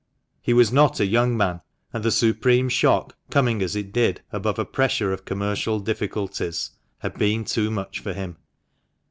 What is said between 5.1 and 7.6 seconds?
of commercial difficulties, had been